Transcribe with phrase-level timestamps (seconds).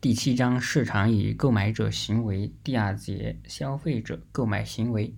[0.00, 5.12] 第七章市场与购买者行为第二节消费者购买行为。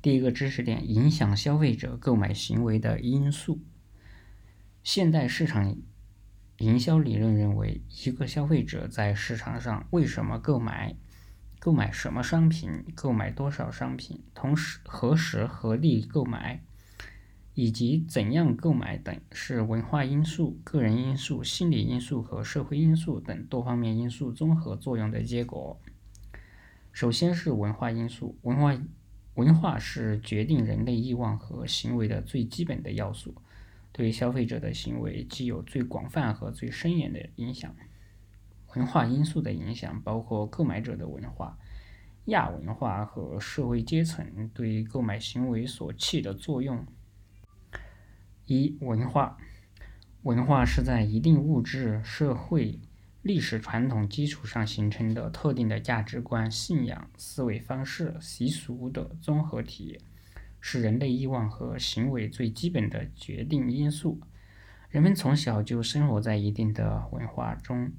[0.00, 3.60] 第一个知识点：影响消费者购买行为的因素。
[4.82, 5.76] 现代市场
[6.56, 10.96] 营销理论认为，一个消费者在市场上为什么购买、
[11.58, 16.64] 购买什么商品、购买多少商品、同时何时何地购买。
[17.60, 25.78] 以及怎样购买等，是文化因素、个人因素、心理因素和社会因素等多方面因素综合作用的结果。
[26.90, 28.74] 首先是文化因素，文化
[29.34, 33.34] 文化是决定人类欲望和行为的最基本的要素，
[33.92, 37.76] 对消费者的行为具有最广泛和最深远的影响。
[38.74, 41.58] 文化因素的影响包括购买者的文化、
[42.24, 46.86] 亚文化和社会阶层对购买行为所起的作用。
[48.50, 49.38] 一文化，
[50.22, 52.80] 文化是在一定物质、社会、
[53.22, 60.00] 历史传统基础上形成的特定的价值观、信仰、思维方式、习俗的综合体，
[60.60, 64.20] 是人类欲望和行为最基本的决定因素。
[64.88, 67.92] 人们从小就生活在一定的文化中，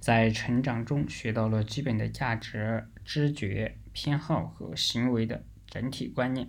[0.00, 6.48] 在成长中学到了基本的价值、知觉、偏好和行为的整体观念。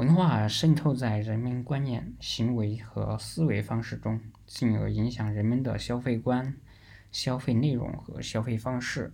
[0.00, 6.56] 文化渗透在人们观念、行为和思维方式中，进而影响人们的消费观、
[7.12, 9.12] 消费内容和消费方式。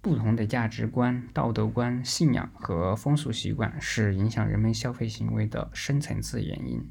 [0.00, 6.88] 不同的价值观、道德观、信仰和风俗习惯是影响人们消费行为的深层次原因。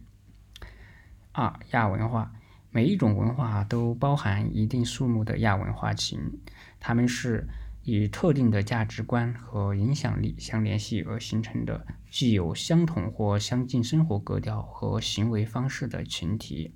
[1.31, 2.34] 二、亚文化，
[2.72, 6.20] 每一种文化都包含一定数目的亚文化群，
[6.81, 7.48] 它们是。
[7.86, 16.73] 以特定的价值观和影响力相联系而形成的，具有相同或相近生活格调和行为方式的群体。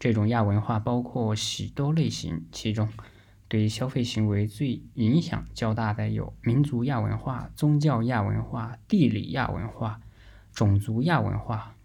[0.00, 2.88] 这种亚文化包括许多类型，其中
[3.46, 10.00] 对消费行为最影响较大的有民族亚文化、宗教亚文化、地理亚文化、
[10.52, 11.76] 种族亚文化。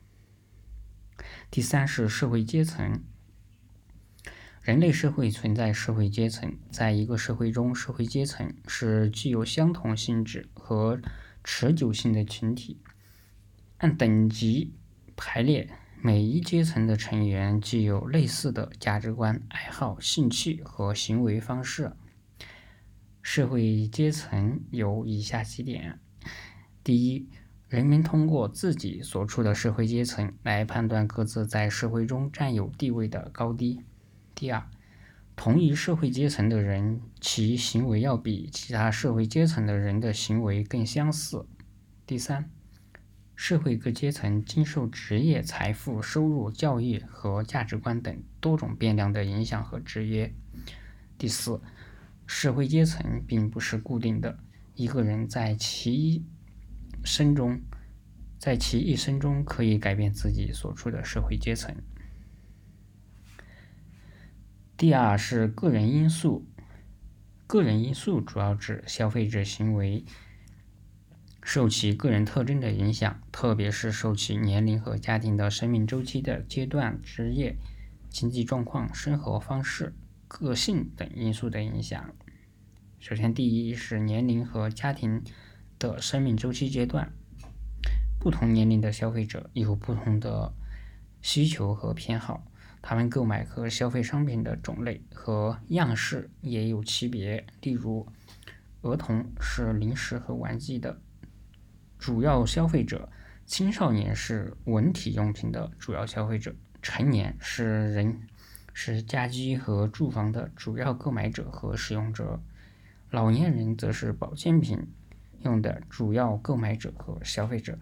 [1.51, 3.03] 第三是社会阶层。
[4.67, 10.99] 人类社会存在社会阶层，在一个社会中，社会阶层是具有相同性质和
[11.41, 12.81] 持久性的群体。
[13.77, 14.73] 按等级
[15.15, 15.69] 排列，
[16.01, 21.93] 每一阶层的成员具有类似的价值观、爱好、兴趣和行为方式。
[23.21, 25.97] 社会阶层有以下几点：
[26.83, 27.29] 第一，
[27.69, 33.79] 人们通过自己所处的社会阶层来判断各自在社会中占有地位的高低。
[34.39, 34.69] 第二，
[35.35, 41.47] 同一社会阶层的人，其行为要比其他社会阶层的人的行为更相似。
[42.05, 42.51] 第三，
[43.35, 50.31] 社会各阶层经受职业、财富、收入、教育和价值观等多种变量的影响和制约。
[51.17, 51.59] 第四，
[52.27, 54.37] 社会阶层并不是固定的，
[54.75, 56.23] 一个人在其一
[57.03, 57.59] 生中，
[58.37, 61.75] 在其一生中可以改变自己所处的社会阶层。
[64.77, 66.45] 第二是个人因素，
[67.47, 70.05] 个人因素主要指消费者行为
[71.41, 77.57] 受其个人特征的影响，特别是受其年龄和家庭的生命周期的阶段、职业、
[78.11, 79.95] 经济状况、生活方式、
[80.27, 82.13] 个性等因素的影响。
[82.99, 85.23] 首先，第一是年龄和家庭
[85.79, 87.11] 的生命周期阶段，
[88.19, 90.53] 不同年龄的消费者有不同的
[91.23, 92.45] 需求和偏好。
[92.89, 97.45] 他们购买和消费商品的种类和样式也有区别。
[97.59, 98.07] 例如，
[98.81, 100.97] 儿童是零食和玩具的
[101.99, 103.09] 主要消费者，
[103.45, 108.21] 青少年是文体用品的主要消费者，成年是人
[108.71, 112.41] 是家居和住房的主要购买者和使用者，
[113.11, 114.79] 老年人则是保健品
[115.41, 117.77] 用的主要购买者和消费者。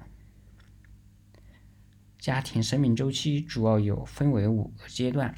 [2.25, 5.35] 家庭生命周期主要有分为五个阶段。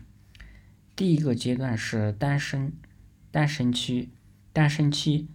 [0.96, 2.72] 第一个阶段是单身，
[3.30, 4.12] 单身期，
[4.54, 5.28] 单身期，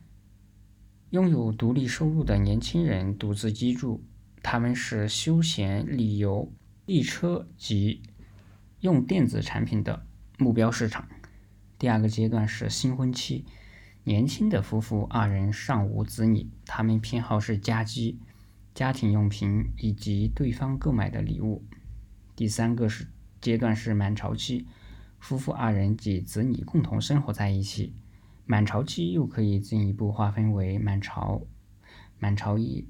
[1.10, 4.02] 拥有独立收入的年轻人独自居住，
[4.42, 6.50] 他们是休闲、旅游、
[6.86, 8.00] 汽车及
[8.80, 10.06] 用电子产品的
[10.38, 11.06] 目标市场。
[11.78, 13.44] 第二个阶段是新婚期，
[14.04, 18.16] 年轻的夫妇二人尚无子女，他们偏好是家居。
[18.74, 21.64] 家庭用品以及对方购买的礼物。
[22.34, 23.08] 第三个是
[23.40, 24.66] 阶段是满潮期，
[25.18, 27.94] 夫妇二人及子女共同生活在一起。
[28.44, 31.42] 满潮期又可以进一步划分为满潮、
[32.18, 32.86] 满潮一。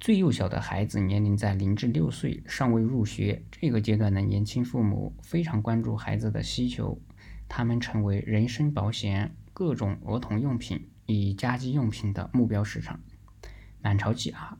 [0.00, 3.44] 最幼小的孩子年龄在零至六岁，尚未入学。
[3.50, 7.00] 这个阶段的年轻父母非常关注孩子的需求，
[7.48, 13.00] 他们成为人身保险、各种儿童用品与家居用品的目标市场。
[13.84, 14.56] 满潮期二，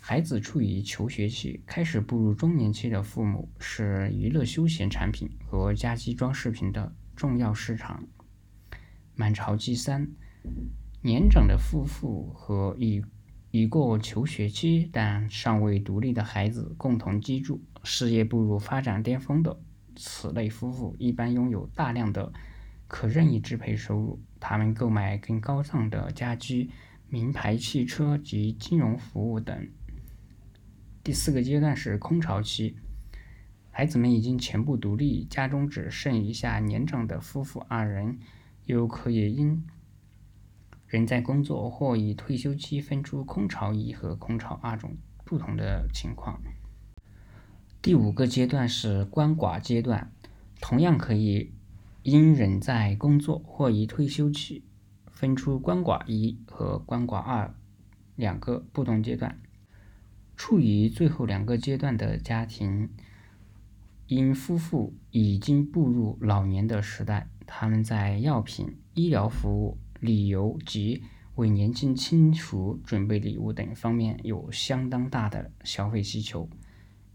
[0.00, 8.02] 孩子处于求学期，开始步入中年期的父母是娱乐休闲产品和家居装饰品的重要市场。
[9.14, 10.10] 满潮期三，
[11.02, 13.00] 年长的夫妇和已
[13.52, 19.56] 已过求学期但尚未独立的孩子共同居住，事业步入发展巅峰的
[19.94, 22.32] 此类夫妇一般拥有大量的
[22.88, 26.68] 可任意支配收入，他们购买更高档的家居、
[27.08, 29.68] 名牌汽车及金融服务等。
[31.04, 32.76] 第四个阶段是空巢期，
[33.70, 38.18] 孩子们已经全部独立，家中只剩余下年长的夫妇二人，
[38.64, 39.64] 又可以因。
[40.88, 46.40] 人在工作或以退休期分出空巢一和空巢二种不同的情况。
[47.82, 50.12] 第五个阶段是鳏寡阶段，
[50.60, 51.52] 同样可以
[52.02, 54.64] 因人在工作或以退休期
[55.16, 57.52] 分出鳏寡一和鳏寡二
[58.14, 59.36] 两个不同阶段。
[60.36, 62.90] 处于最后两个阶段的家庭，
[64.06, 69.78] 因夫妇已经步入老年的时代，他们在药品、医疗服务。
[69.98, 71.02] 旅游及
[71.36, 76.50] 为年轻亲属准备礼物等方面有相当大的消费需求。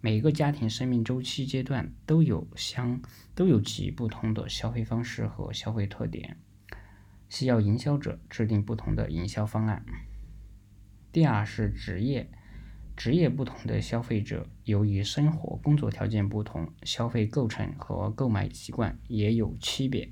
[0.02, 3.00] 每个家庭生命周期阶段都有相
[3.36, 6.38] 都有其不同的消费方式和消费特点，
[7.32, 9.84] 需要营销者制定不同的营销方案。
[11.12, 12.30] 第二是职业，
[12.96, 20.12] 职业不同的消费者由于生活工作条件不同，消费构成和购买习惯也有区别。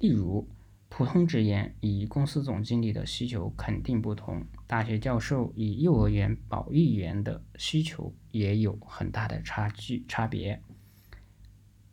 [0.00, 0.48] 例如。
[0.94, 10.60] 普通职员与公司总经理的需求肯定不同，大学教授与幼儿园保育员的需求也有很大的差距差别。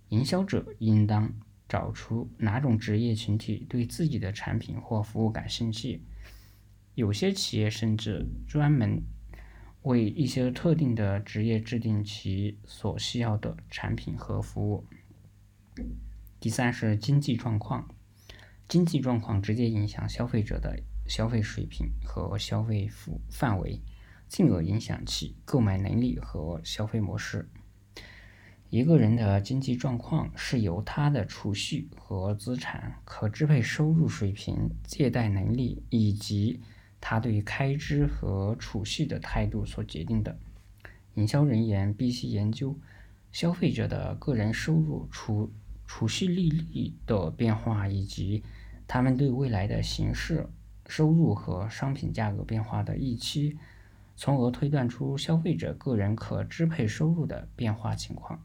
[0.09, 1.31] 营销者应当
[1.69, 6.01] 找出哪种职业群体对自己的产品或服务感兴趣，
[6.95, 9.01] 有些企业甚至专门
[9.83, 14.83] 为一些特定的职业制定其所需要的产品和服务。
[16.39, 17.87] 第三是经济状况。
[18.67, 23.81] 经济状况直接影响消费者的消费水平和消费范范围，
[24.27, 27.49] 进而影响其购买能力和消费模式。
[28.69, 36.59] 一个人的经济状况是由他的储蓄和资产、可支配收入水平、借贷能力以及
[37.01, 40.37] 他对开支和储蓄的态度所决定的。
[41.15, 42.77] 营销人员必须研究
[43.31, 45.51] 消费者的个人收入、储
[45.85, 48.43] 储蓄利率的变化以及。
[48.91, 50.47] 他们对未来的形式、
[50.87, 53.55] 收入和商品价格变化的预期，
[54.15, 58.43] 从而推断出消费者个人可支配收入的变化情况。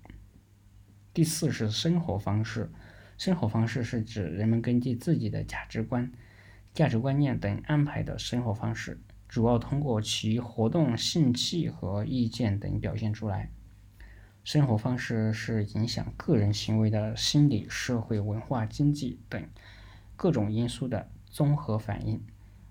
[1.14, 2.68] 第四是生活方式，
[3.16, 6.10] 生活方式是指人们根据自己的价值观、
[6.74, 13.48] 价值观念等安排的生活方式，主要通过其活动、兴趣和意见等表现出来。
[14.42, 19.40] 生活方式是影响个人行为的心理、社会、文化、经济等。
[20.16, 22.20] 各种因素的综合反应，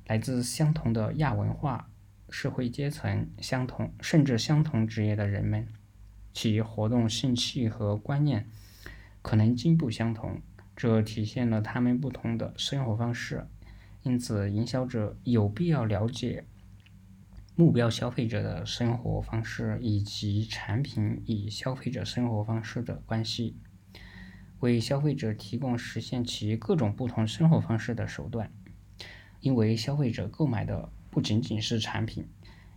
[0.05, 1.89] 来自相同的亚文化、
[2.29, 5.65] 社会阶层、相同甚至相同职业的人们，
[6.33, 8.49] 其活动兴趣和观念
[9.21, 10.41] 可能均不相同，
[10.75, 13.47] 这体现了他们不同的生活方式。
[14.01, 16.45] 因此，营销者有必要了解
[17.55, 23.55] 目标消费者的生活方式以及产品与消费者生活方式的关系。
[24.59, 28.51] 为消费者提供实现其各种不同生活方式的手段，
[29.39, 32.25] 因为消费者购买的不仅仅是产品，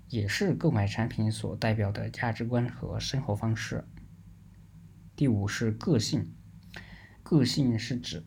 [0.09, 3.85] 也是购买产品所代表的价值观和生活方式。
[5.15, 6.35] 第五是个性，
[7.23, 8.25] 个性是指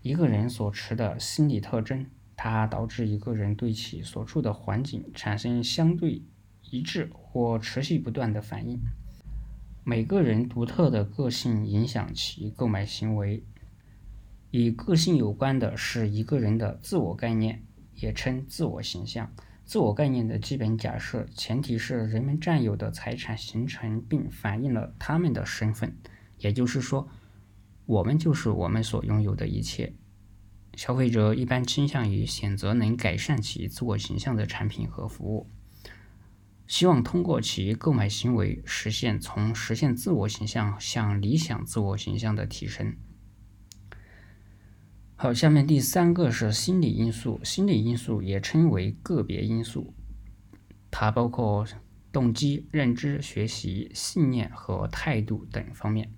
[0.00, 2.06] 一个人所持的心理特征，
[2.36, 6.22] 它导致一个人对其所处的环境产生相对
[6.62, 8.80] 一致或持续不断的反应。
[9.84, 13.44] 每个人独特的个性影响其购买行为。
[14.50, 19.34] 与个性有关的是一个人的自我概念，也称自我形象。
[19.64, 25.96] 自我概念的基本假设前提是人们占有的财产形成并反映了他们的身份，
[26.38, 27.08] 也就是说，
[27.86, 29.92] 我们就是我们所拥有的一切。
[30.76, 35.48] 消费者一般倾向于选择能改善其自我形象的产品和服务。
[36.66, 42.96] 希望通过其购买行为实现从实现自我形象向理想自我形象的提升。
[45.16, 49.94] 好，下面第三个是心理因素，心理因素也称为个别因素，
[50.90, 51.64] 它包括
[52.12, 56.12] 动机、认知、学习、信念和态度等方面。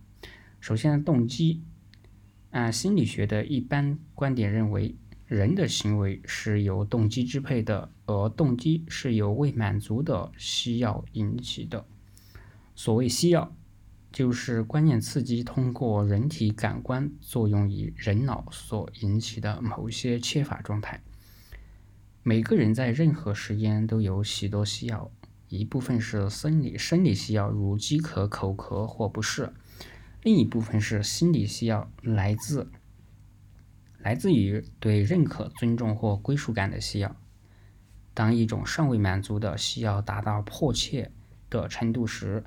[0.60, 1.62] 首先，动机。
[2.50, 11.84] 按心理学的一般观点认为，人的行为是由动机支配的，而动机是由未满足的需要引起的。
[12.74, 13.54] 所谓需要，
[14.16, 21.02] 就是观念刺激通过人体感官作用于人脑所引起的某些缺乏状态。
[22.22, 25.10] 每个人在任何时间都有许多需要，
[25.50, 29.52] 一部分是生理生理需要，如饥渴、口渴或不适。
[30.22, 32.70] 另一部分是心理需要，来自
[33.98, 37.14] 来自于对认可、尊重或归属感的需要。
[38.14, 41.12] 当一种尚未满足的需要达到迫切
[41.50, 42.42] 的程度时，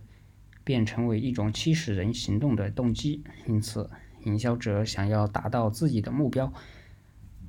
[0.70, 3.24] 便成为一种驱使人行动的动机。
[3.48, 3.90] 因此，
[4.26, 6.54] 营销者想要达到自己的目标，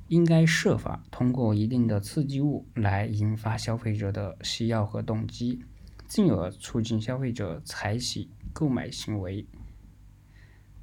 [0.07, 5.63] 应该设法通过一定的刺激物来引发消费者的需要和动机，
[6.07, 9.45] 进而促进消费者采取购买行为。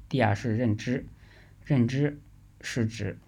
[0.07, 1.05] 第二是认知，
[1.65, 2.21] 认知
[2.61, 3.19] 是指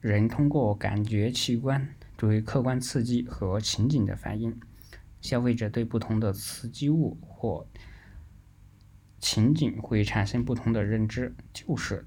[0.00, 1.86] 人通过感觉器官
[2.16, 4.58] 对客观刺激和情景的反应。
[5.20, 7.66] 消费者对不同的刺激物或
[9.18, 12.06] 情景会产生不同的认知，就是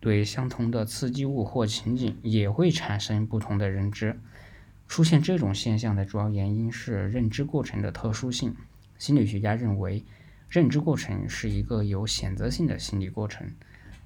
[0.00, 4.20] 对相同的刺激物或情景也会产生不同的认知。
[4.88, 8.54] 出现这种现象的主要原因是认知过程的特殊性。
[8.98, 10.04] 心理学家认为。
[10.48, 13.50] 认知过程是一个有选择性的心理过程。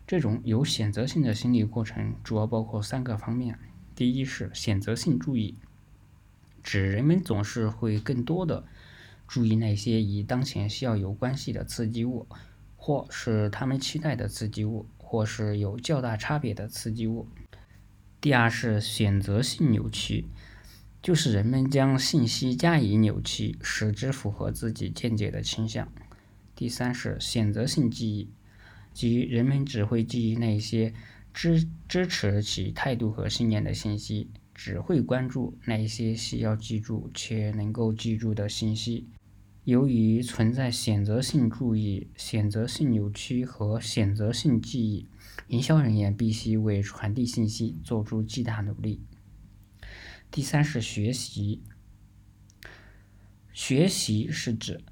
[0.06, 3.58] 这种有选择性的心理过程主要包括三个方面：
[3.94, 5.54] 第一是选择性注意，
[6.62, 8.64] 指人们总是会更多的
[9.30, 12.26] 注意那些与当前需要有关系的刺激物，
[12.76, 17.28] 或是他们期待的刺激物，或是有较大差别的刺激物。
[18.20, 20.26] 第二是选择性扭曲，
[21.00, 25.92] 就是人们将信息加以扭曲，使之符合自己见解的倾向。
[26.56, 28.30] 第三是选择性记忆，
[28.92, 30.92] 即人们只会记忆那些
[31.32, 39.06] 支支持其态度和信念的信息，只会关注那些需要记住且能够记住的信息。
[39.70, 45.06] 由于存在选择性注意、选择性扭曲和选择性记忆，
[45.46, 49.00] 营销人员必须为传递信息做出巨大努力。
[50.28, 51.62] 第三是学习，
[53.52, 54.82] 学习是指。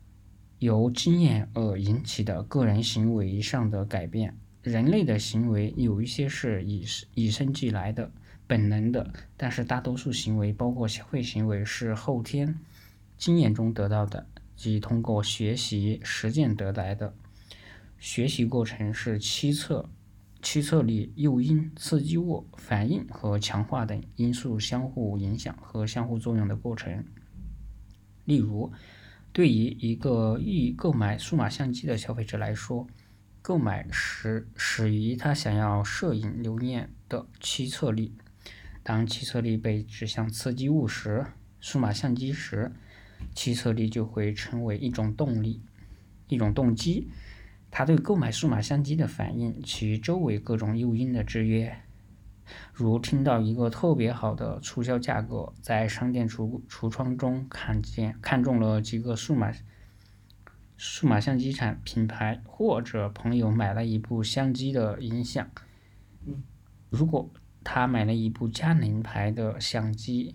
[0.61, 6.85] 由经验而引起的个人行为上的改变，人类的行为有一些是与
[7.16, 8.12] 与生俱来的、
[8.47, 12.61] 本能的，但是大多数行为，包括消费行为，是后天
[13.16, 14.26] 经验中得到的，
[14.58, 17.14] 即通过学习实践得来的。
[17.98, 19.88] 学习过程是驱策、
[20.42, 27.04] 驱策力、诱因、刺激物、反应和强化等因素相互影响和相互作用的过程。
[28.26, 28.70] 例如。
[29.30, 32.88] 对于一个欲购买数码相机的消费者来说，
[33.40, 38.14] 购买始始于他想要摄影留念的驱策力。
[38.82, 41.26] 当驱策力被指向刺激物时，
[41.60, 42.72] 数码相机时，
[43.34, 45.62] 驱策力就会成为一种动力，
[46.28, 47.08] 一种动机。
[47.70, 51.80] 他对购买数码相机的反应其周围各种诱因的制约。
[52.72, 59.52] 如听到一个特别好的促销价格，在商店橱橱窗中看见，看中了几个数码
[60.78, 65.46] 数码相机产品牌，或者朋友买了一部相机的影响。
[66.88, 67.28] 如果
[67.62, 70.34] 他买了一部佳能牌的相机，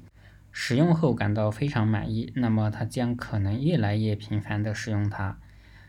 [0.55, 5.37] 使用后感到非常满意，那么他将可能越来越频繁地使用它。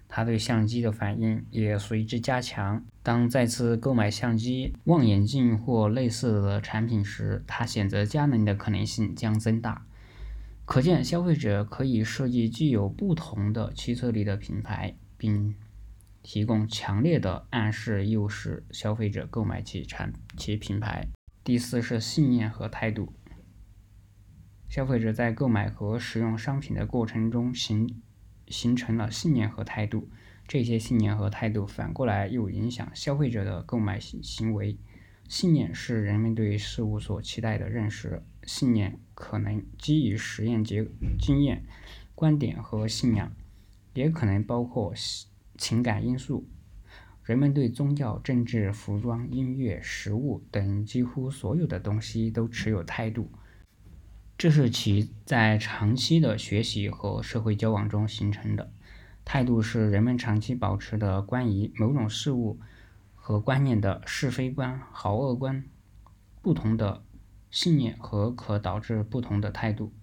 [0.08, 2.84] 他对相机的反应也随之加强。
[3.02, 9.84] 当再次购买相机、望远镜或类似的产品时，他选择佳能的可能性将增大。
[10.64, 15.54] 可见，消费者可以设计具有不同的驱策力的品牌，并
[16.22, 21.06] 提供强烈的暗示，诱使消费者购买其产其品牌。
[21.42, 23.12] 第四是信念和态度。
[24.74, 28.02] 消费者在购买和使用商品的过程中形。
[28.48, 30.10] 形成了信念和态度，
[30.48, 34.76] 这些信念和态度反过来又影响消费者的购买行行为。
[35.28, 40.84] 信念是人们对事物所期待的认识，信念可能基于实验结
[41.20, 41.62] 经验、
[42.16, 43.32] 观点和信仰，
[43.94, 44.92] 也可能包括
[45.56, 46.48] 情感因素。
[47.22, 53.30] 人们对宗教、政治、服装、音乐、食物等几乎所有的东西都持有态度。
[54.36, 58.72] 这是其在长期的学习和社会交往中形成的
[59.24, 62.58] 态度，是人们长期保持的关于某种事物
[63.14, 65.64] 和观念的是非观、好恶观。
[66.42, 67.02] 不同的
[67.50, 69.94] 信念和可导致不同的态度。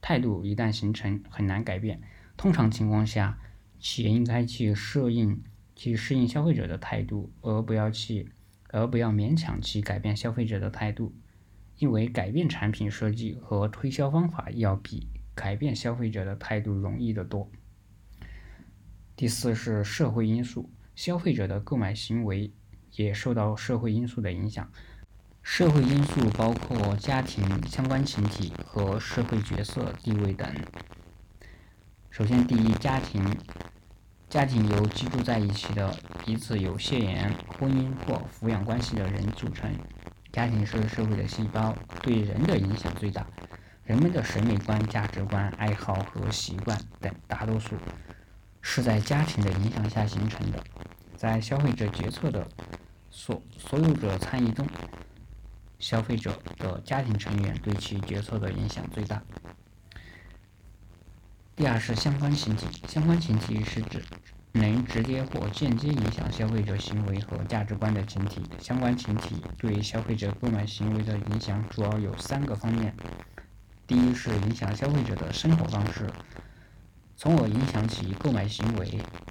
[0.00, 2.00] 态度一旦形成，很难改变。
[2.36, 3.38] 通常情况下，
[3.80, 5.42] 企业应该去适应
[5.74, 8.30] 去适应消费者的态度，而不要去
[8.68, 11.12] 而不要勉强去改变消费者的态度，
[11.82, 17.50] 因为改变产品设计和推销方法要比改变消费者的态度容易得多。
[19.16, 22.52] 第四是社会因素，消费者的购买行为
[22.92, 24.70] 也受到社会因素的影响。
[25.42, 30.48] 社会因素包括家庭、相关群体和社会角色地位等。
[32.10, 33.36] 首先，第一，家庭，
[34.28, 35.92] 家庭由居住在一起的
[36.24, 39.68] 彼此有血缘、婚姻或抚养关系的人组成。
[40.32, 43.26] 家庭是社会的细胞，对人的影响最大。
[43.84, 47.76] 人们的审美观、价值观、爱好和习惯等，大多数
[48.62, 50.64] 是在家庭的影响下形成的。
[51.16, 52.48] 在消费者决策的
[53.10, 54.66] 所所有者参与中。
[55.78, 59.20] 消费者的家庭成员对其决策的影响最大。
[61.56, 64.00] 第二是相关群体，相关群体是指
[64.52, 68.42] 能直接或间接影响消费者行为和价值观的群体。
[68.58, 72.94] 相关群体对消费者购买行为的影响主要有三个方面：
[73.86, 76.06] 第一是影响消费者的生活方式，
[77.16, 78.86] 从而影响其购买行为；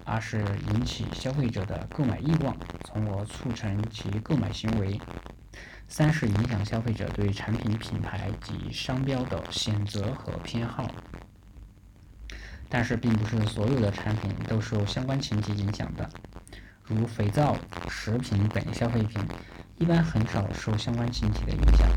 [0.05, 4.99] 二是引起消费者的购买欲望，从而促成其购买行为。
[5.87, 10.89] 三是影响消费者对产品品牌及商标的选择和偏好，
[12.73, 16.09] 但是并不是所有的产品都受相关群体影响的，
[16.85, 17.57] 如肥皂、
[17.89, 19.21] 食品等消费品，
[19.77, 21.89] 一般很少受相关群体的影响，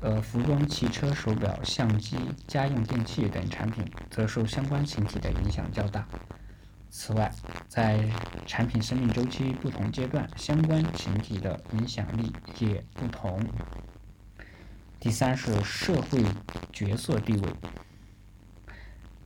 [0.00, 2.16] 而服装、汽车、手表、相机、
[2.46, 6.06] 家用电器等产品则受相关群体的影响较大。
[6.90, 7.28] 此外，
[7.68, 8.08] 在
[8.46, 13.44] 产品生命周期不同阶段，相关群体的影响力也不同。
[15.00, 16.22] 第三是社会
[16.72, 17.48] 角色地位。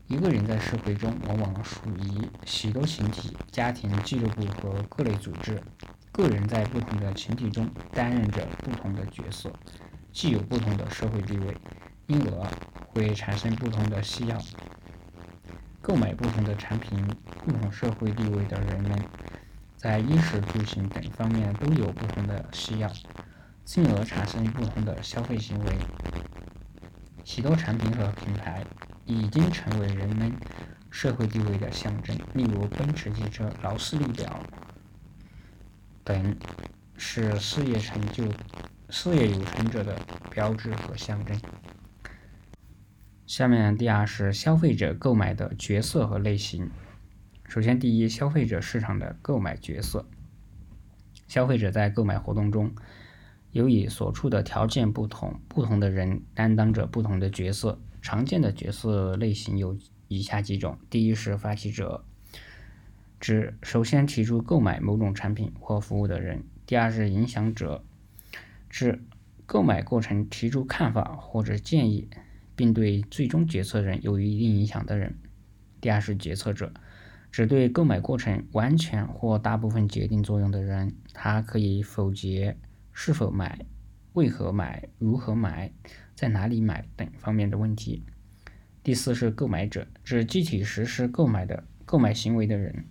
[0.09, 5.63] 一个人在社会中往往属于许多群体、家庭、俱乐部和各类组织。
[6.11, 9.53] 个人在不同的群体中担任着不同的角色，
[10.11, 11.55] 具有不同的社会地位，
[12.07, 12.51] 因而
[12.89, 14.39] 会产生不同的需要。
[15.83, 17.07] 购买不同的产品，
[17.45, 18.99] 不同社会地位的人们，
[19.77, 22.91] 在衣食住行等方面都有不同的需要，
[23.63, 25.73] 进而产生不同的消费行为。
[27.25, 28.65] 许多产品和品牌
[29.09, 30.31] 已经成为人们
[30.91, 34.39] 社会地位的象征，例如奔驰汽车、劳斯利表
[36.05, 36.37] 等，
[36.99, 38.25] 是事业成就、
[38.91, 39.99] 事业有成者的
[40.31, 41.41] 标志和象征。
[43.27, 46.71] 下面第二是消费者购买的角色和类型。
[47.49, 50.07] 首先，第一，消费者市场的购买角色。
[51.27, 52.75] 消费者在购买活动中，
[53.53, 57.81] 由于所处的条件不同，不同的人担当着不同的角色。
[58.01, 59.77] 常见的角色类型有
[60.09, 62.05] 以下几种：第一是发起者，
[63.21, 67.85] 指首先提出购买某种产品或服务的人；第二是影响者，
[68.69, 69.03] 指
[69.47, 72.09] 购买过程提出看法或者建议。
[72.59, 75.17] 并对最终决策人有一定影响的人。
[75.81, 76.73] 第二是决策者，
[77.31, 82.57] 指对购买过程完全或大部分决定作用的人，他可以否决
[82.93, 83.65] 是否买、
[84.15, 85.71] 为何买、如何买、
[86.19, 88.03] 在哪里买等方面的问题。
[88.83, 92.87] 第四是购买者，指具体实施购买的购买行为的人。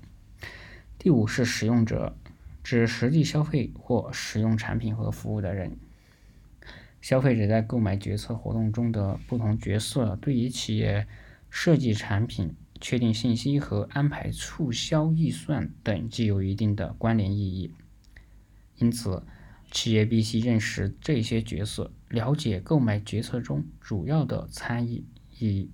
[0.97, 2.15] 第五是使用者，
[2.63, 5.77] 指实际消费或使用产品和服务的人。
[7.01, 11.05] 消费者在购买决策活动中的不同角色，对于企业
[11.49, 17.73] 设计产品、确定信息和安排促销预算等具有一定的关联意义。
[18.77, 19.21] 因此，
[19.69, 25.05] 企业必须认识这些角色，了解购买决策中主要的参与
[25.39, 25.69] 以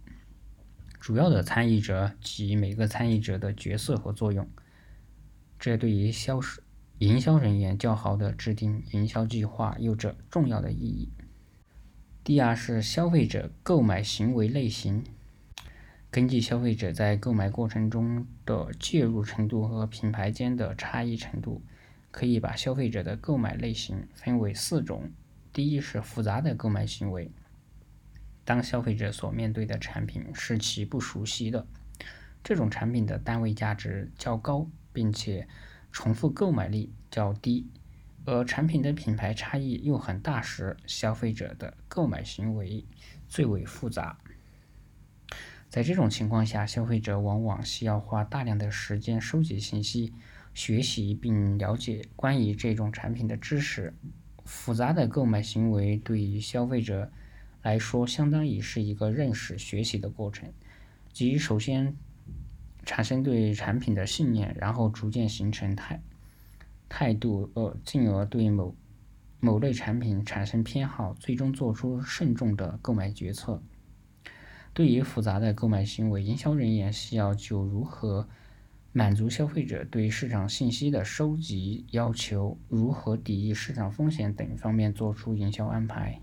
[1.00, 4.50] 主要的参与者及每个参与者的角色和作用。
[5.60, 6.62] 这对于销售
[7.00, 11.10] 营销人员较好的制定营销计划有着重要的意义。
[12.24, 15.04] 第二是消费者购买行为类型。
[16.10, 21.62] 根据消费者在购买过程中的介入程度和品牌间的差异程度，
[22.12, 25.12] 可以把消费者的购买类型分为四种。
[25.54, 27.32] 第一是复杂的购买行为。
[28.44, 31.66] 当消费者所面对的产品是其不熟悉的，
[32.44, 35.48] 这种产品的单位价值较高，并且
[35.92, 37.70] 重复购买力较低。
[38.26, 42.86] 而产品的品牌差异又很大时，消费者的购买行为
[43.28, 44.18] 最为复杂。
[45.70, 50.14] 在这种情况下，消费者往往需要花大量的时间收集信息、
[50.54, 53.94] 学习并了解关于这种产品的知识。
[54.46, 57.12] 复杂的购买行为对于消费者
[57.62, 60.52] 来说，相当于是一个认识、学习的过程，
[61.12, 61.96] 即首先
[62.86, 66.02] 产生对产品的信念，然后逐渐形成态
[66.90, 68.76] 态度，呃，进而对某
[69.40, 73.62] 某类产品产生偏好，最终做出慎重的购买决策。
[74.74, 78.28] 对于复杂的购买行为，营销人员需要就如何
[78.96, 86.22] 满足消费者对市场信息的收集要求，如何抵御市场风险等方面做出营销安排。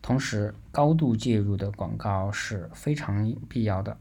[0.00, 3.98] 同时，高度介入的广告是非常必要的，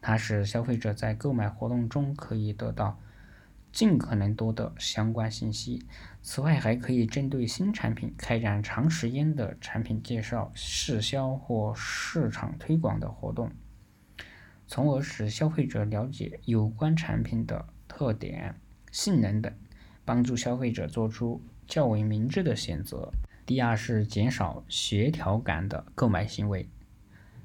[0.00, 2.98] 它使消费者在购买活动中可以得到
[3.70, 5.84] 尽可能多的相关信息。
[6.22, 13.50] 此外，还可以针对新产品开展长时间的产品介绍、试销或市场推广的活动，
[14.72, 18.58] 从而使消费者了解有关产品的特点、
[18.90, 19.52] 性能等，
[20.02, 23.12] 帮助消费者做出较为明智的选择。
[23.44, 26.66] 第二是减少协调感的购买行为。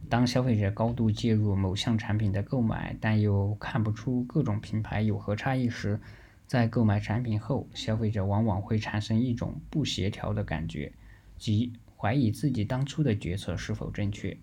[0.07, 5.99] 当消费者高度介入某项产品的购买，但又看不出各种品牌有何差异时，
[6.45, 10.93] 在购买产品后，消费者往往会产生一种不协调的感觉，
[11.37, 14.37] 即怀疑自己当初的决策是否正确，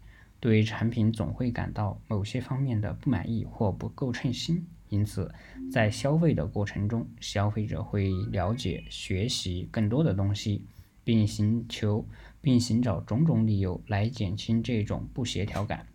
[0.44, 4.66] 对产品总会感到某些方面的不满意或不够称心。
[4.90, 5.32] 因此，
[5.72, 10.66] 在消费的过程中，消费者会了解、学习更多的东西。
[11.02, 12.06] 并寻求
[12.40, 15.86] 并寻找种种理由来减轻这种不协调感，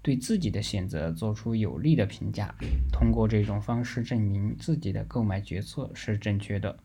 [0.00, 2.54] 对自己的选择做出有利的评价，
[2.90, 6.78] 通过这种方式证明自己的购买决策是正确的。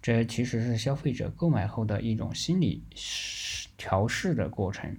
[0.00, 2.84] 这其实是消费者购买后的一种心理
[3.76, 4.96] 调试的过程。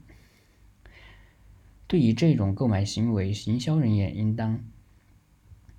[1.88, 4.62] 对于这种购买行为，营销人员应当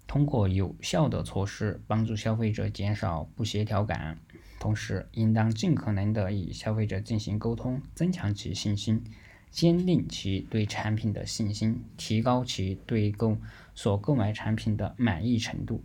[0.06, 4.18] 通过有效的措施帮助消费者减少不协调感。
[4.58, 9.04] 同时，应当尽可能的与消费者进行沟通，增强其信心，
[9.50, 13.36] 坚定其对产品的信心，提高其对购
[13.74, 15.84] 所购买产品的满意程度。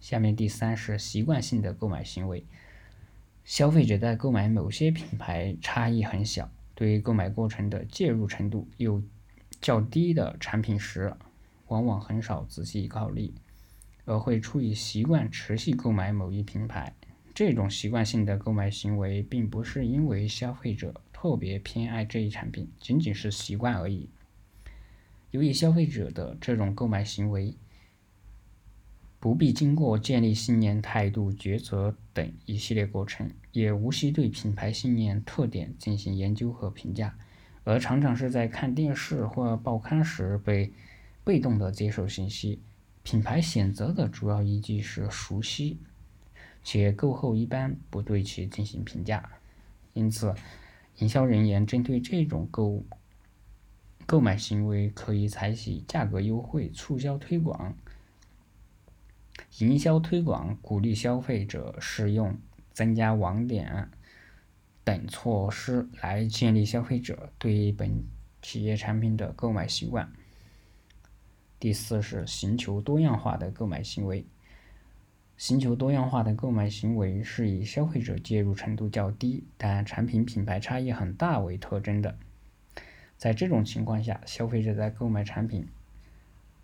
[0.00, 2.44] 下面第三是习惯性的购买行为。
[3.44, 9.02] 消费者在购买某些品牌差异很小，对购买过程的介入程度有
[9.60, 11.14] 较低的产品时，
[11.68, 13.32] 往往很少仔细考虑。
[14.04, 16.92] 而会出于习惯持续购买某一品牌，
[17.32, 24.10] 这种习惯性的购买行为，并不是因为消费者特别偏爱这一产品，仅仅是习惯而已。
[25.30, 27.54] 由于消费者的这种购买行为，
[29.22, 37.16] 不必经过建立信念、态度、抉择等一系列过程，也无需对品牌信念特点进行研究和评价，
[37.62, 40.72] 而常常是在看电视或报刊时被
[41.22, 42.60] 被动的接受信息。
[43.04, 45.78] 品牌选择的主要依据是熟悉，
[46.64, 49.30] 且购后一般不对其进行评价。
[49.92, 50.34] 因此，
[50.98, 52.84] 营销人员针对这种购
[54.04, 57.72] 购买行为，可以采取价格优惠、促销推广、
[59.58, 62.38] 营销推广、鼓励消费者使用、
[62.72, 63.90] 增加网点
[64.84, 68.04] 等措施，来建立消费者对本
[68.40, 70.12] 企业产品的购买习惯。
[71.60, 74.26] 第四是寻求多样化的购买行为。
[75.36, 82.16] 寻求多样化的购买行为是以消费者介入程度较低，但产品品牌差异很大为特征的。
[83.16, 85.66] 在这种情况下，消费者在购买产品，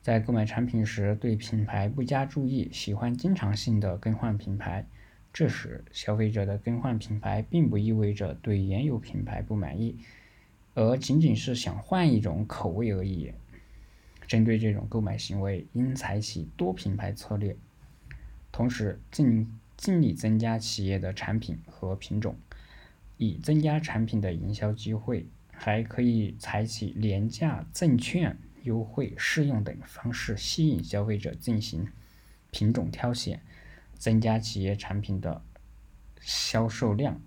[0.08, 4.86] 在购买产品时对品牌不加注意，喜欢经常性的更换品牌。
[5.34, 9.98] 这时，消费者的更换品牌并不意味着对原有品牌不满意，
[10.72, 13.34] 而仅仅是想换一种口味而已。
[14.26, 17.54] 针对这种购买行为，应采取多品牌策略，
[18.50, 22.34] 同时尽尽力增加企业的产品和品种，
[23.18, 25.26] 以增加产品的营销机会。
[25.60, 31.88] 还可以采取廉价赠券、优惠试用等方式，吸引消费者进行
[32.50, 33.40] 品种挑选，
[33.94, 35.42] 增加企业产品的
[36.20, 37.18] 销售量。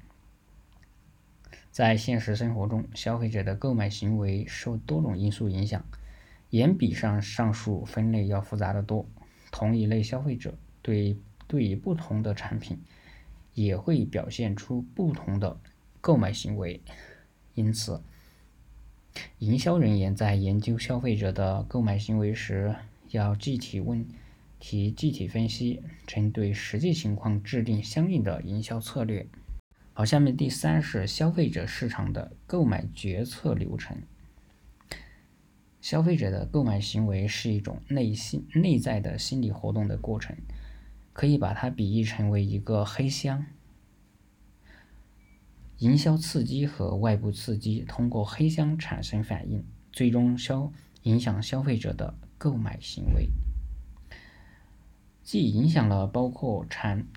[1.71, 5.83] 在现实生活中，消费者的购买行为受多种因素影响。
[6.51, 9.07] 远比上上述分类要复杂的多。
[9.51, 12.77] 同一类消费者对对于不同的产品，
[13.55, 15.57] 也会表现出不同的
[16.01, 16.81] 购买行为。
[17.55, 18.03] 因此，
[19.41, 22.75] 营销人员在研究消费者的购买行为时，
[23.09, 24.07] 要具体问
[24.59, 29.25] 题具体分析，针对实际情况制定相应的营销策略。
[29.93, 33.97] 好，下面第三是消费者市场的购买决策流程。
[35.81, 40.37] 消费者的购买行为是一种内心内在的心理活动的过程，
[41.13, 43.43] 可以把它比喻成为一个黑箱。
[45.81, 53.31] 营销刺激和外部刺激通过黑箱产生反应，最终消影响消费者的购买行为，
[55.23, 57.07] 既影响了包括产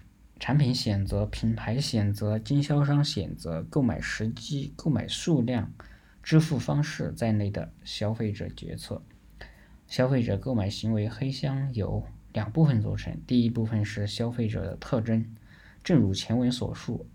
[0.41, 5.71] 产品选择、品牌选择、经销商选择、购买时机、购买数量、
[6.23, 9.03] 支付方式在内的消费者决策。
[9.87, 15.37] 消费者购买行为黑箱由两部分组成，第一部分是消费者的特征，
[15.83, 17.07] 正如前文所述。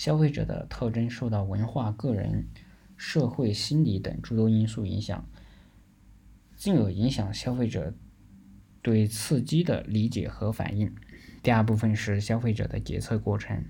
[0.00, 2.48] 消费者的特征受到文化、个人、
[2.96, 5.28] 社会、心理等诸多因素影响，
[6.56, 7.92] 进而影响消费者
[8.80, 10.90] 对刺激的理解和反应。
[11.42, 13.62] 第二部分是消费者的决策过程，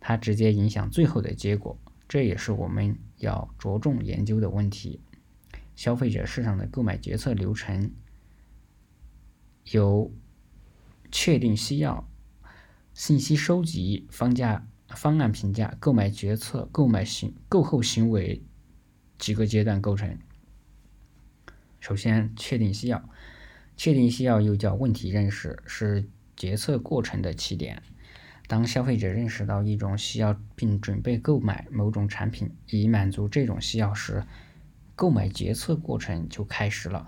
[0.00, 5.02] 它直接影响最后的结果，这也是我们要着重研究的问题。
[5.76, 7.92] 消费者市场的购买决策流程
[9.70, 10.10] 由
[11.12, 12.08] 确定需要、
[12.94, 14.66] 信息收集、方价。
[14.88, 18.42] 方案评价、购买决策、购买行购后行为
[19.18, 20.18] 几个阶段构成。
[21.80, 23.08] 首先，确定需要，
[23.76, 27.82] 确定需要又叫问题认识，是决策过程的起点。
[28.46, 34.22] 当消费者认识到一种需要并准备购买某种产品以满足这种需要时，
[34.94, 37.06] 购买决策过程就开始了。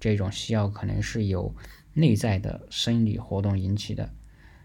[0.00, 1.54] 这种需要可能是由
[1.92, 4.12] 内在的生理活动引起的。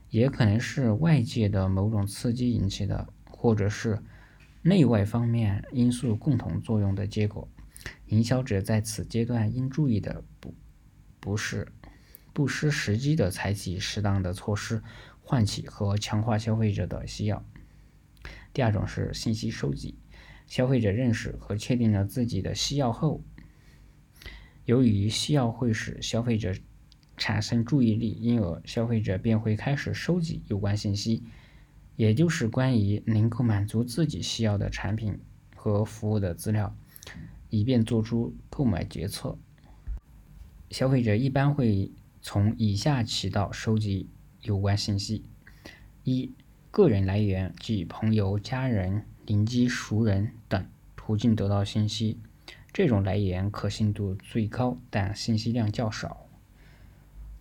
[0.10, 4.02] 也可能是外界的某种刺激引起的，或者是
[4.64, 7.48] 内外方面因素共同作用的结果。
[8.08, 10.56] 营销者在此阶段应注意的不
[11.20, 11.68] 不是
[12.34, 14.82] 不失时机的采取适当的措施，
[15.22, 17.46] 唤起和强化消费者的需要。
[18.52, 20.00] 第二种是信息收集，
[20.48, 23.24] 消费者认识和确定了自己的需要后，
[24.66, 26.54] 由于需要会使消费者。
[27.20, 31.22] 产生注意力，因而消费者便会开始收集有关信息，
[31.98, 35.20] 也就是关于能够满足自己需要的产品
[35.54, 36.74] 和服务的资料，
[37.50, 39.38] 以便做出购买决策。
[40.72, 44.08] 消费者一般会从以下渠道收集
[44.42, 45.26] 有关信息：
[46.06, 46.32] 一、
[46.72, 52.18] 个人来源，即朋友、家人、邻居、熟人等途径得到信息，
[52.72, 56.29] 这种来源可信度最高，但信息量较少。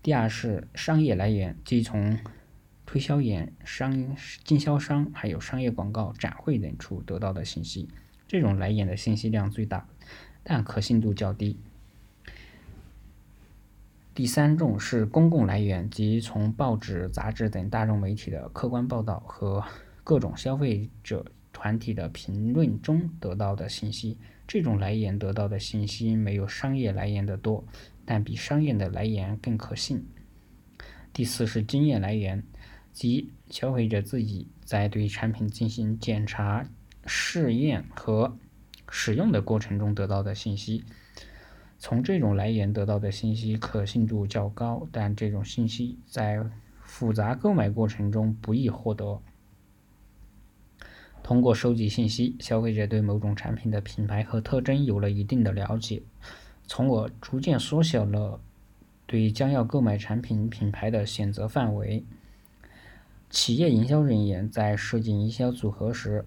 [0.02, 2.18] 第二是商业来源，即从
[2.87, 7.88] 推销员、商经销商还有商业广告、展会等处得到的信息，
[8.26, 9.87] 这种来源的信息量最大，
[10.42, 11.58] 但可信度较低。
[14.14, 19.62] 第三种是公共来源，即从报纸、杂志等大众媒体的客观报道和
[20.02, 27.64] 各种消费者团体的评论中得到的信息，这种来源得到的信息没有商业来源的多。
[28.11, 30.03] 但比商业的来源更可信。
[31.12, 32.42] 第四是经验来源，
[32.90, 36.66] 即消费者自己在对产品进行检查、
[37.05, 38.35] 试验和
[38.88, 40.85] 使用的过程中得到的信息。
[41.79, 46.42] 从这种来源得到的信息可信度较高，但这种信息在
[46.81, 49.21] 复杂购买过程中不易获得。
[51.23, 56.01] 通过收集信息，消费者对某种产品的品牌和特征有了一定的了解。
[56.68, 58.40] 从而逐渐缩小了
[59.07, 62.04] 对将要购买产品品牌的选择范围。
[63.31, 66.24] 企业营销人员在设计营销组合时，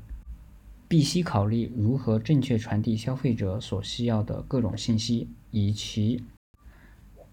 [0.87, 6.23] 必须考虑如何正确传递消费者所需要的各种信息，以其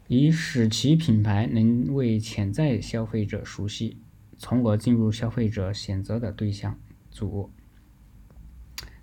[0.07, 3.97] 以使其品牌能为潜在消费者熟悉，
[4.37, 6.79] 从而进入消费者选择的对象
[7.11, 7.51] 组。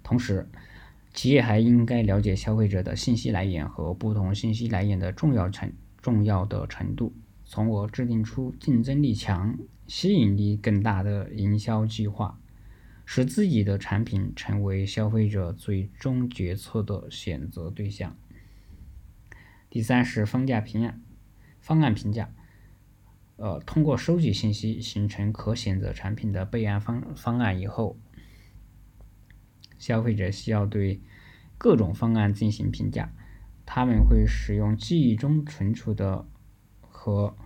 [0.03, 0.47] 同时，
[1.15, 7.13] 企业还应该了解消费者的信息来源和不同信息来源的重要程重要的程度，
[7.45, 12.38] 从而制定出竞争力强、吸引力更大的营销计划，
[13.06, 18.13] 使自己的产品成为消费者最终决策的选择对象。
[19.69, 21.01] 第三是方价评案
[21.62, 22.30] 方案评价，
[23.38, 27.97] 呃，通过收集信息形成可选择产品的备案方方案以后。
[29.85, 30.99] 消费者需要对
[31.59, 33.13] 各种方案进行评价，
[33.67, 36.25] 他们会使用记忆中存储的
[36.81, 37.37] 和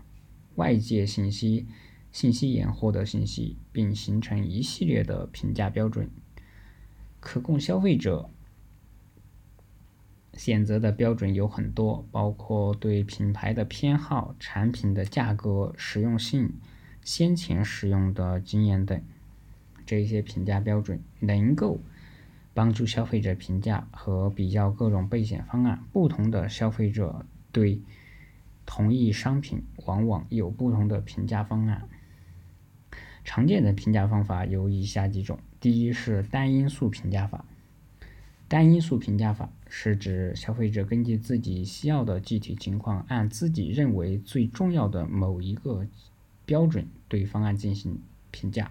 [0.56, 1.68] 外界信息
[2.14, 6.10] 信息源获得信息，并形成一系列的评价标准，
[7.20, 8.30] 可供消费者
[10.34, 16.54] 选择的标准有很多，包括对品牌的偏好、产品的价格、实用性、
[17.04, 19.04] 先前使用的经验等。
[19.86, 21.82] 这些评价标准能够。
[22.60, 25.82] 帮助消费者评价和比较各种备选方案。
[25.94, 27.82] 不同的消费者对
[28.66, 31.88] 同一商品往往有不同的评价方案。
[33.24, 37.46] 常见的评价方法有以下几种：第一是单因素评价法。
[38.50, 45.88] 单因素评价法是指消费者根据自己需要的具体情况，按自己认为最重要的某一个
[46.46, 48.70] 标准对方案进行评价。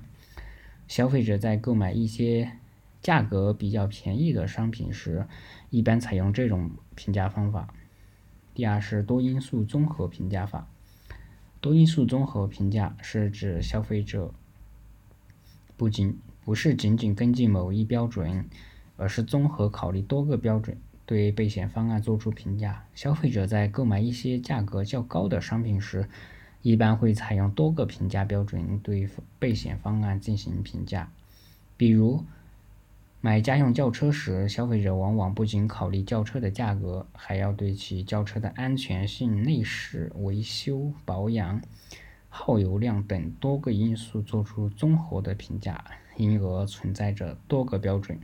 [0.86, 2.52] 消费者在购买一些
[3.02, 5.26] 价格比较便宜的商品时，
[5.70, 7.72] 一般采用这种评价方法。
[8.54, 10.68] 第二是多因素综合评价法。
[11.60, 14.32] 多因素综合评价是指消费者
[15.76, 18.48] 不仅不是仅仅根据某一标准。
[19.00, 22.84] 而是综合考虑多个标准，对备选方案做出评价。
[22.96, 26.08] 消费者在购买一些价格较高的商品时，
[26.62, 29.08] 一般会采用多个评价标准对
[29.38, 31.12] 备选方案进行评价。
[31.76, 32.24] 比如，
[33.20, 41.60] 买家用轿车时，消费者往往不仅考虑轿车的价格，还要对其轿车的安全性、内饰、维修保养、
[42.28, 45.84] 耗油量等多个因素做出综合的评价，
[46.16, 48.20] 因而存在着多个标准。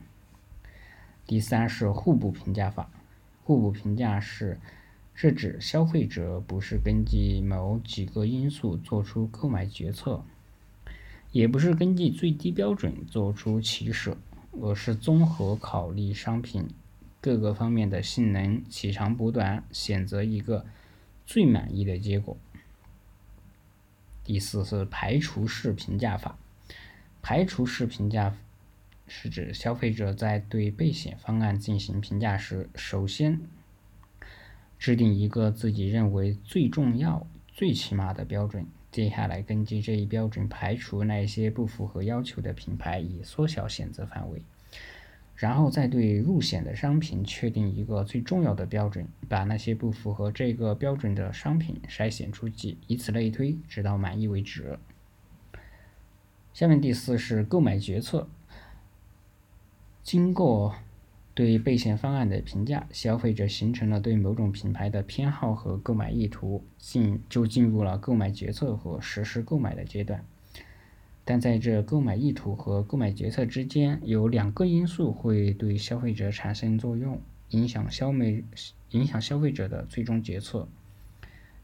[1.26, 2.88] 第三是互补评价法。
[3.42, 4.61] 互补评价是
[5.12, 10.22] 是指消费者不是根据某几个因素做出购买决策，
[11.33, 14.16] 也不是根据最低标准做出取舍，
[14.61, 16.69] 而是综合考虑商品
[17.21, 20.64] 各个方面的性能、取长补短，选择一个
[21.27, 22.37] 最满意的结果。
[24.23, 26.38] 第四是排除式评价法。
[27.23, 28.35] 排除式评价。
[29.07, 33.38] 是指消费者在对备选方案进行评价时，首先
[34.79, 44.40] 制定一个自己认为最重要、最起码的标准，接下来根据这一标准排除那些不符合要求的品牌，以缩小选择范围，
[45.35, 54.78] 然后再对入选的商品确定一个最重要的标准，把那些不符合这个标准的商品筛选出去，以此类推，直到满意为止。
[56.52, 58.28] 下面第四是购买决策。
[60.04, 60.76] 经过
[61.35, 70.25] 对备选方案的评价，消费者形成了对某种品牌的偏好和购买意图，进就进入了购买决策和实施购买的阶段。
[71.25, 78.44] 但在这购买意图和购买决策之间，有两个因素会对消费者产生作用，影响消费
[78.90, 80.68] 影响消费者的最终决策。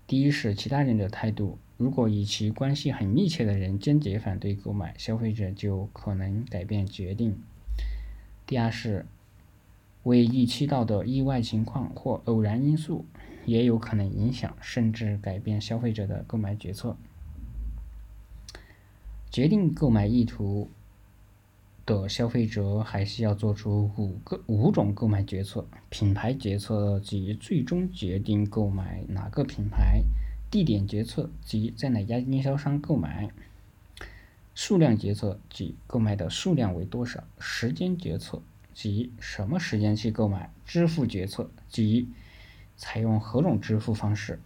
[0.06, 7.40] 第一是其他人的态度，如果与其关系很密切的人坚决反对购买，消费者就可能改变决定。
[8.46, 9.06] 第二是
[10.02, 13.04] 未预期到的意外情况或偶然因素，
[13.44, 16.96] 也有可能影响甚至改变消费者的购买决策。
[19.30, 20.70] 决定购买意图
[21.86, 30.02] 的消费者还需要做出五个五种购买决策：品牌决策及最终决定购买哪个品牌；
[30.50, 33.30] 地点决策及在哪家经销商购买。
[34.54, 38.42] 数量决策及购买的数量为多少，时间决策
[38.74, 42.09] 即什么时间去购买，支付决策即
[42.76, 44.40] 采用何种支付方式。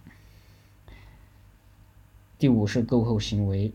[2.37, 3.73] 第五是购后行为，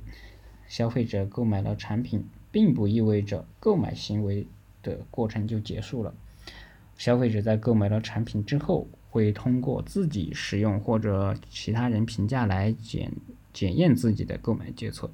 [0.68, 4.46] 消费者购买了产品，并不意味着购买行为
[4.82, 6.14] 的过程就结束了。
[6.98, 13.10] 消费者在购买了产品之后，会通过自己使用或者其他人评价来检
[13.54, 15.10] 检验自己的购买决策。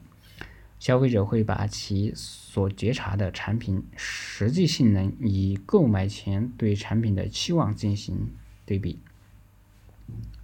[0.87, 8.31] 消费者会把其所觉察的产品实际性能与购买前对产品的期望进行
[8.65, 9.01] 对比。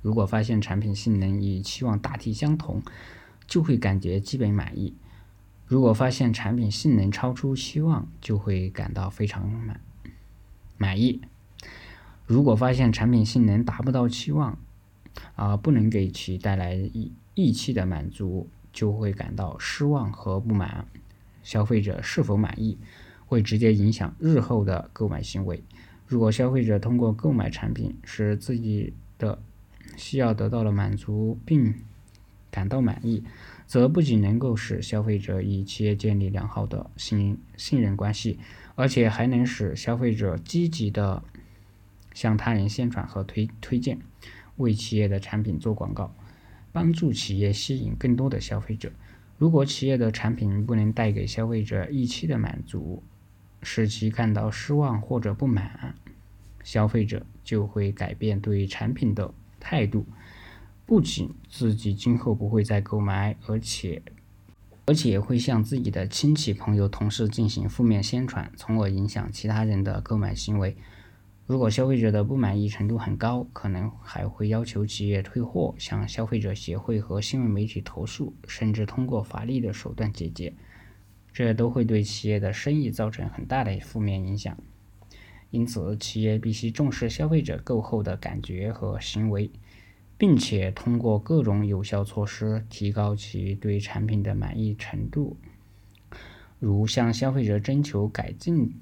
[0.00, 2.82] 如果发现产品性能与期望大体相同，
[3.46, 4.94] 就会感觉基本满意；
[5.64, 9.80] 如果发现产品性能超出期望，就会感到非常满
[10.76, 11.20] 满意；
[12.26, 14.58] 如果发现产品性能达不到期望，
[15.36, 18.50] 啊，不能给其带来预预期的满足。
[18.72, 20.86] 就会感到失望和不满。
[21.42, 22.78] 消费者是否满意，
[23.26, 25.62] 会直接影响日后的购买行为。
[26.06, 29.40] 如果消费者通过购买产品使自己的
[29.96, 31.74] 需要得到了满足，并
[32.50, 33.24] 感到满意，
[33.66, 38.38] 则不仅能够使消费者与企业建立良好的信信任关系，
[38.74, 41.22] 而且还能使消费者积极的
[42.12, 43.98] 向他人宣传和推推荐，
[44.58, 46.14] 为企业的产品做广告。
[46.72, 48.90] 帮助企业吸引更多的消费者。
[49.38, 53.02] 如果企业的产品不能带给消费者预期的满足，
[53.62, 55.94] 使其感到失望或者不满，
[56.64, 60.06] 消费者就会改变对产品的态度。
[60.86, 64.02] 不仅自己今后不会再购买，而且
[64.84, 70.76] 而且会向自己的亲戚、朋友、同事进行负面宣传，从而影响其他人的购买行为。
[71.44, 80.54] 如果消费者的不满意程度很高，可能还会要求企业退货，向消费者协会和新闻媒体投诉，甚至通过法律的手段解决。
[81.32, 84.56] 这都会对企业的生意造成很大的负面影响。
[85.50, 89.50] 因此，企业必须重视消费者购后的感觉和行为，
[90.16, 95.36] 并且通过各种有效措施提高其对产品的满意程度，
[96.58, 98.74] 如向消费者征求改进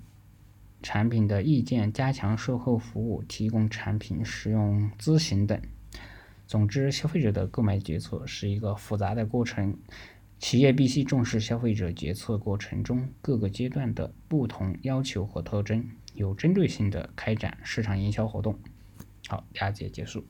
[0.83, 5.61] 产品的意见、加强售后服务、提供产品使用咨询等。
[6.47, 9.79] 总之，消费者的购买决策是一个复杂的过程，
[10.39, 15.89] 企业必须重视消费者决策过程中各个阶段的不同要求和特征。
[16.15, 18.59] 有针对性的开展市场营销活动。
[19.29, 20.25] 好，第二节结束。